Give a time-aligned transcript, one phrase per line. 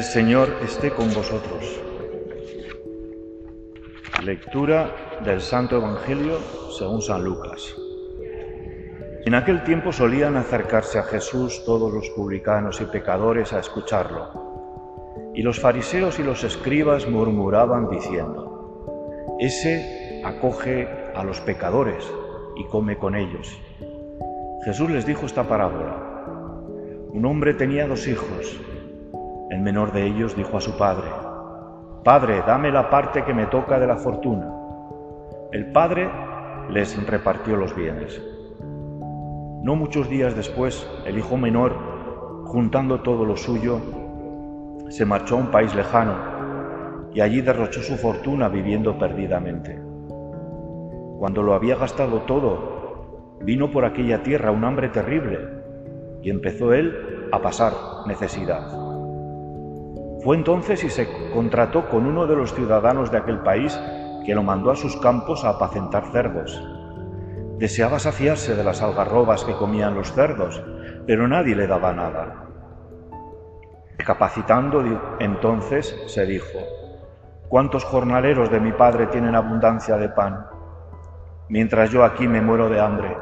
[0.00, 1.78] El Señor esté con vosotros.
[4.24, 6.38] Lectura del Santo Evangelio
[6.78, 7.76] según San Lucas.
[9.26, 15.32] En aquel tiempo solían acercarse a Jesús todos los publicanos y pecadores a escucharlo.
[15.34, 22.10] Y los fariseos y los escribas murmuraban diciendo, Ese acoge a los pecadores
[22.56, 23.54] y come con ellos.
[24.64, 25.94] Jesús les dijo esta parábola.
[27.12, 28.58] Un hombre tenía dos hijos.
[29.50, 31.08] El menor de ellos dijo a su padre,
[32.04, 34.48] Padre, dame la parte que me toca de la fortuna.
[35.50, 36.08] El padre
[36.70, 38.22] les repartió los bienes.
[39.62, 41.74] No muchos días después, el hijo menor,
[42.44, 43.80] juntando todo lo suyo,
[44.88, 49.78] se marchó a un país lejano y allí derrochó su fortuna viviendo perdidamente.
[51.18, 55.40] Cuando lo había gastado todo, vino por aquella tierra un hambre terrible
[56.22, 57.72] y empezó él a pasar
[58.06, 58.89] necesidad.
[60.22, 63.78] Fue entonces y se contrató con uno de los ciudadanos de aquel país
[64.24, 66.62] que lo mandó a sus campos a apacentar cerdos.
[67.58, 70.62] Deseaba saciarse de las algarrobas que comían los cerdos,
[71.06, 72.46] pero nadie le daba nada.
[73.98, 74.82] Capacitando
[75.20, 76.58] entonces se dijo,
[77.48, 80.46] ¿cuántos jornaleros de mi padre tienen abundancia de pan,
[81.48, 83.16] mientras yo aquí me muero de hambre?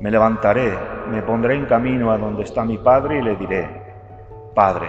[0.00, 0.72] Me levantaré,
[1.10, 3.86] me pondré en camino a donde está mi padre y le diré,
[4.56, 4.88] Padre,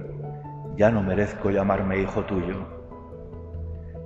[0.81, 2.55] ya no merezco llamarme hijo tuyo.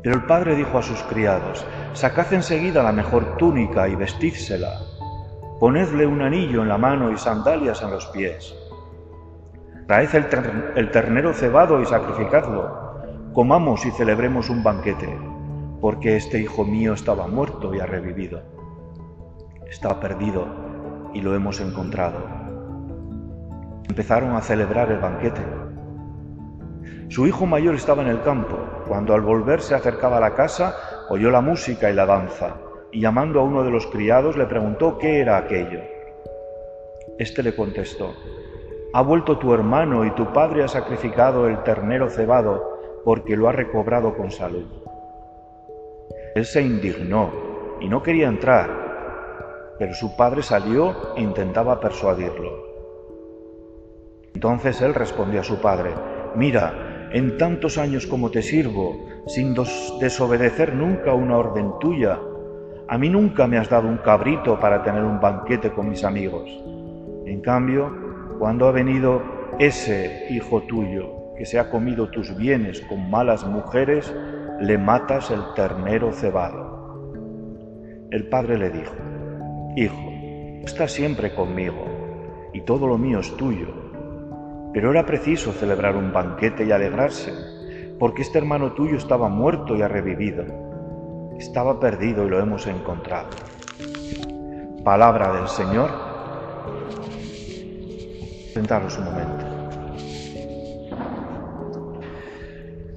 [0.03, 4.81] Pero el padre dijo a sus criados, sacad enseguida la mejor túnica y vestídsela,
[5.57, 8.53] ponedle un anillo en la mano y sandalias en los pies.
[9.87, 10.25] Traed el,
[10.75, 15.17] el ternero cebado y sacrificadlo, comamos y celebremos un banquete,
[15.79, 18.41] porque este hijo mío estaba muerto y ha revivido.
[19.65, 20.45] Estaba perdido
[21.13, 22.19] y lo hemos encontrado.
[23.87, 25.41] Empezaron a celebrar el banquete.
[27.09, 28.57] Su hijo mayor estaba en el campo.
[28.87, 30.75] Cuando al volver se acercaba a la casa,
[31.09, 32.55] oyó la música y la danza,
[32.91, 35.81] y llamando a uno de los criados le preguntó qué era aquello.
[37.19, 38.13] Este le contestó,
[38.93, 43.51] Ha vuelto tu hermano y tu padre ha sacrificado el ternero cebado porque lo ha
[43.51, 44.65] recobrado con salud.
[46.33, 47.31] Él se indignó
[47.79, 52.65] y no quería entrar, pero su padre salió e intentaba persuadirlo.
[54.33, 55.91] Entonces él respondió a su padre,
[56.35, 59.55] Mira, en tantos años como te sirvo, sin
[59.99, 62.19] desobedecer nunca una orden tuya.
[62.87, 66.49] A mí nunca me has dado un cabrito para tener un banquete con mis amigos.
[67.25, 67.91] En cambio,
[68.39, 69.21] cuando ha venido
[69.59, 74.13] ese hijo tuyo que se ha comido tus bienes con malas mujeres,
[74.59, 77.11] le matas el ternero cebado.
[78.11, 78.95] El padre le dijo,
[79.75, 80.11] Hijo,
[80.63, 81.85] estás siempre conmigo
[82.53, 83.84] y todo lo mío es tuyo
[84.75, 87.31] pero era preciso celebrar un banquete y alegrarse,
[87.97, 90.43] porque este hermano tuyo estaba muerto y ha revivido.
[91.39, 93.29] Estaba perdido y lo hemos encontrado.
[94.83, 95.89] Palabra del Señor.
[98.53, 99.45] Sentaros un momento.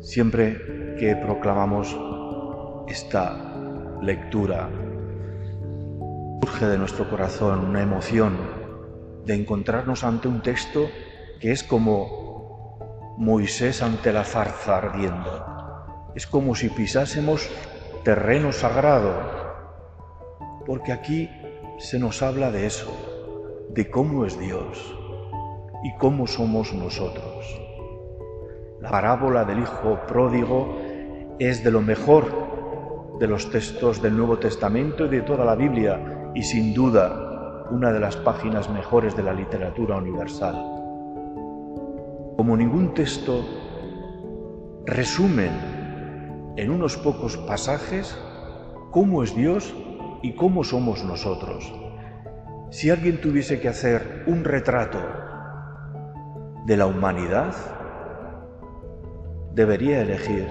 [0.02, 1.96] Siempre que proclamamos
[2.88, 4.68] esta lectura,
[6.40, 8.36] surge de nuestro corazón una emoción
[9.24, 10.88] de encontrarnos ante un texto
[11.40, 15.44] que es como Moisés ante la farza ardiendo.
[16.14, 17.48] Es como si pisásemos
[18.02, 19.12] terreno sagrado,
[20.66, 21.30] porque aquí
[21.78, 22.90] se nos habla de eso,
[23.70, 24.96] de cómo es Dios
[25.84, 27.60] y cómo somos nosotros.
[28.80, 30.76] La parábola del Hijo pródigo
[31.38, 36.30] es de lo mejor de los textos del Nuevo Testamento y de toda la Biblia
[36.34, 40.77] y sin duda una de las páginas mejores de la literatura universal
[42.48, 43.44] como ningún texto,
[44.86, 45.50] resumen
[46.56, 48.18] en unos pocos pasajes
[48.90, 49.74] cómo es Dios
[50.22, 51.70] y cómo somos nosotros.
[52.70, 54.98] Si alguien tuviese que hacer un retrato
[56.64, 57.54] de la humanidad,
[59.52, 60.48] debería elegir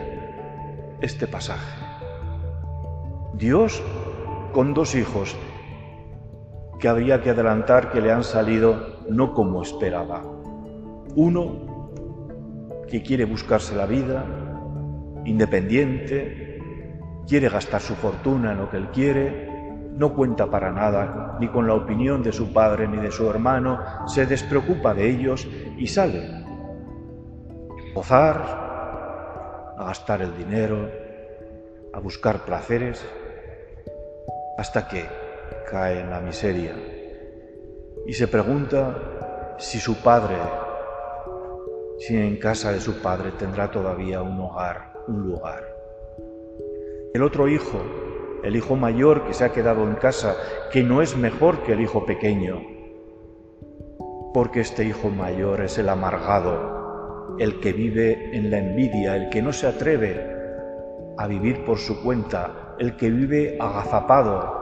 [1.01, 1.81] este pasaje.
[3.33, 3.81] Dios
[4.53, 5.35] con dos hijos
[6.77, 10.21] que habría que adelantar que le han salido no como esperaba.
[11.15, 11.75] Uno
[12.89, 14.25] que quiere buscarse la vida,
[15.25, 16.59] independiente,
[17.27, 19.47] quiere gastar su fortuna en lo que él quiere,
[19.95, 23.79] no cuenta para nada ni con la opinión de su padre ni de su hermano,
[24.07, 25.47] se despreocupa de ellos
[25.77, 26.43] y sale a
[27.93, 30.89] gozar, a gastar el dinero,
[31.93, 33.03] a buscar placeres,
[34.57, 35.05] hasta que
[35.69, 36.73] cae en la miseria
[38.07, 40.37] y se pregunta si su padre,
[41.99, 45.63] si en casa de su padre tendrá todavía un hogar, un lugar.
[47.13, 47.81] El otro hijo,
[48.43, 50.35] el hijo mayor que se ha quedado en casa,
[50.71, 52.61] que no es mejor que el hijo pequeño,
[54.33, 59.41] porque este hijo mayor es el amargado, el que vive en la envidia, el que
[59.41, 60.37] no se atreve
[61.17, 64.55] a vivir por su cuenta, el que vive agazapado,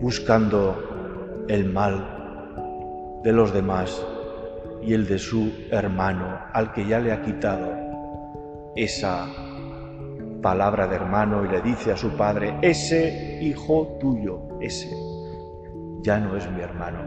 [0.00, 4.04] buscando el mal de los demás
[4.86, 7.74] y el de su hermano, al que ya le ha quitado
[8.76, 9.26] esa
[10.40, 14.88] palabra de hermano y le dice a su padre, ese hijo tuyo, ese,
[16.02, 17.00] ya no es mi hermano,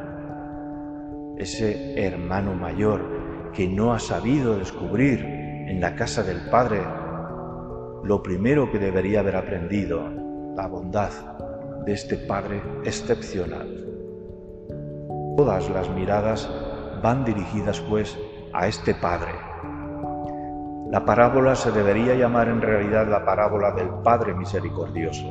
[1.37, 6.81] ese hermano mayor que no ha sabido descubrir en la casa del padre
[8.03, 10.09] lo primero que debería haber aprendido,
[10.55, 11.11] la bondad
[11.85, 13.67] de este Padre excepcional.
[15.37, 16.49] Todas las miradas
[17.01, 18.17] van dirigidas pues
[18.53, 19.31] a este Padre.
[20.91, 25.25] La parábola se debería llamar en realidad la parábola del Padre misericordioso.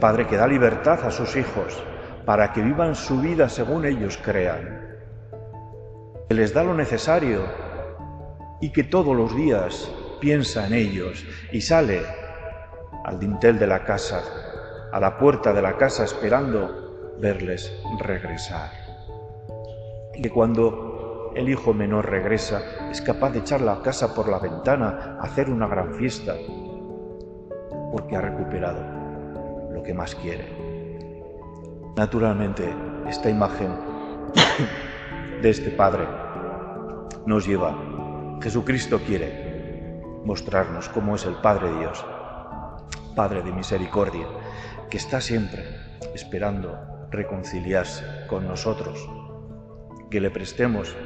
[0.00, 1.82] Padre que da libertad a sus hijos
[2.24, 4.86] para que vivan su vida según ellos crean.
[6.28, 7.42] Que les da lo necesario
[8.60, 12.02] y que todos los días piensa en ellos y sale
[13.04, 14.22] al dintel de la casa,
[14.92, 18.85] a la puerta de la casa esperando verles regresar.
[20.16, 24.38] Y que cuando el hijo menor regresa es capaz de echar la casa por la
[24.38, 26.34] ventana, hacer una gran fiesta,
[27.92, 28.82] porque ha recuperado
[29.70, 30.46] lo que más quiere.
[31.94, 32.74] Naturalmente,
[33.06, 33.68] esta imagen
[35.42, 36.06] de este Padre
[37.26, 37.76] nos lleva.
[38.40, 42.04] Jesucristo quiere mostrarnos cómo es el Padre Dios,
[43.14, 44.26] Padre de misericordia,
[44.90, 45.64] que está siempre
[46.14, 46.78] esperando
[47.10, 49.08] reconciliarse con nosotros,
[50.16, 50.96] que le prestemos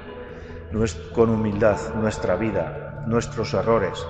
[1.12, 4.06] con humildad nuestra vida, nuestros errores,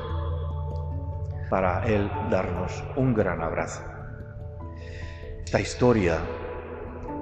[1.49, 3.81] para Él darnos un gran abrazo.
[5.43, 6.19] Esta historia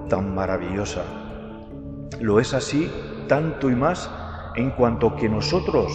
[0.08, 1.04] tan maravillosa
[2.20, 2.90] lo es así
[3.28, 4.10] tanto y más
[4.56, 5.92] en cuanto que nosotros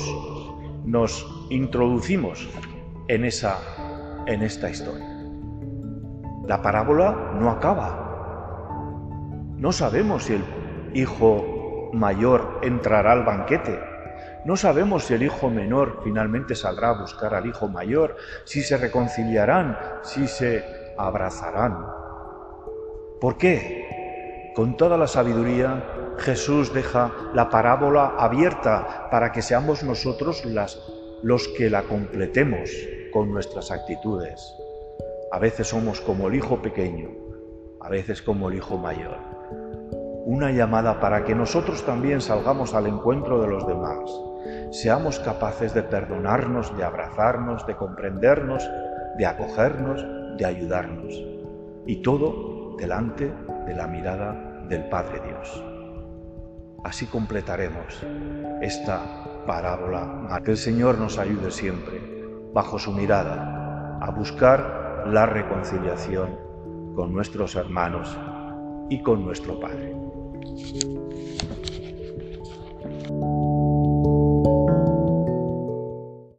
[0.86, 2.48] nos introducimos
[3.10, 3.60] en, esa,
[4.26, 5.22] en esta historia.
[6.48, 8.00] La parábola no acaba.
[9.58, 10.46] No sabemos si el
[10.94, 11.53] hijo
[11.94, 13.80] mayor entrará al banquete.
[14.46, 18.76] No sabemos si el hijo menor finalmente saldrá a buscar al hijo mayor, si se
[18.78, 21.86] reconciliarán, si se abrazarán.
[23.22, 24.52] ¿Por qué?
[24.56, 25.84] Con toda la sabiduría
[26.20, 30.80] Jesús deja la parábola abierta para que seamos nosotros las,
[31.24, 32.70] los que la completemos
[33.12, 34.56] con nuestras actitudes.
[35.32, 37.10] A veces somos como el hijo pequeño,
[37.82, 39.33] a veces como el hijo mayor.
[40.34, 44.00] Una llamada para que nosotros también salgamos al encuentro de los demás,
[44.72, 48.68] seamos capaces de perdonarnos, de abrazarnos, de comprendernos,
[49.16, 50.04] de acogernos,
[50.36, 51.14] de ayudarnos.
[51.86, 53.32] Y todo delante
[53.68, 54.34] de la mirada
[54.68, 55.64] del Padre Dios.
[56.84, 58.04] Así completaremos
[58.60, 59.02] esta
[59.46, 60.42] parábola.
[60.44, 62.02] Que el Señor nos ayude siempre,
[62.56, 66.40] bajo su mirada, a buscar la reconciliación
[66.96, 68.18] con nuestros hermanos
[68.90, 70.13] y con nuestro Padre.
[70.46, 71.54] Thank you.